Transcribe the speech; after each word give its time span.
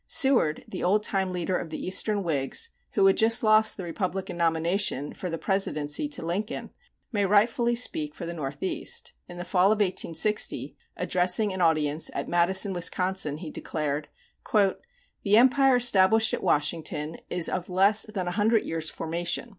Seward, 0.07 0.63
the 0.67 0.83
old 0.83 1.03
time 1.03 1.31
leader 1.31 1.55
of 1.55 1.69
the 1.69 1.77
Eastern 1.85 2.23
Whigs 2.23 2.71
who 2.93 3.05
had 3.05 3.17
just 3.17 3.43
lost 3.43 3.77
the 3.77 3.83
Republican 3.83 4.35
nomination 4.35 5.13
for 5.13 5.29
the 5.29 5.37
presidency 5.37 6.07
to 6.09 6.25
Lincoln, 6.25 6.71
may 7.11 7.23
rightfully 7.23 7.75
speak 7.75 8.15
for 8.15 8.25
the 8.25 8.33
Northeast. 8.33 9.13
In 9.27 9.37
the 9.37 9.45
fall 9.45 9.67
of 9.67 9.75
1860, 9.79 10.75
addressing 10.97 11.53
an 11.53 11.61
audience 11.61 12.09
at 12.15 12.27
Madison, 12.27 12.73
Wisconsin, 12.73 13.37
he 13.37 13.51
declared:[199:1] 13.51 14.77
The 15.21 15.37
empire 15.37 15.75
established 15.75 16.33
at 16.33 16.41
Washington 16.41 17.17
is 17.29 17.47
of 17.47 17.69
less 17.69 18.07
than 18.07 18.27
a 18.27 18.31
hundred 18.31 18.65
years' 18.65 18.89
formation. 18.89 19.49